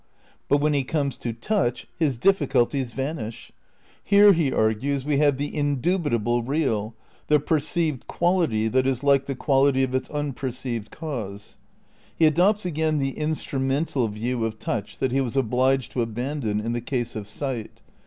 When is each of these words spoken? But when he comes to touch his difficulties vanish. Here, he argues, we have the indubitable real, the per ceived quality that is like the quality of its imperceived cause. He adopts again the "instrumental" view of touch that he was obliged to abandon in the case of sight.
But 0.49 0.57
when 0.57 0.73
he 0.73 0.83
comes 0.83 1.15
to 1.17 1.31
touch 1.31 1.87
his 1.99 2.17
difficulties 2.17 2.91
vanish. 2.91 3.51
Here, 4.03 4.33
he 4.33 4.51
argues, 4.51 5.05
we 5.05 5.17
have 5.19 5.37
the 5.37 5.55
indubitable 5.55 6.41
real, 6.41 6.95
the 7.27 7.39
per 7.39 7.59
ceived 7.59 8.07
quality 8.07 8.67
that 8.67 8.87
is 8.87 9.03
like 9.03 9.27
the 9.27 9.35
quality 9.35 9.83
of 9.83 9.93
its 9.93 10.09
imperceived 10.09 10.89
cause. 10.89 11.57
He 12.15 12.25
adopts 12.25 12.65
again 12.65 12.97
the 12.97 13.15
"instrumental" 13.15 14.07
view 14.07 14.43
of 14.43 14.57
touch 14.57 14.97
that 14.97 15.11
he 15.11 15.21
was 15.21 15.37
obliged 15.37 15.91
to 15.91 16.01
abandon 16.01 16.59
in 16.59 16.73
the 16.73 16.81
case 16.81 17.15
of 17.15 17.27
sight. 17.27 17.81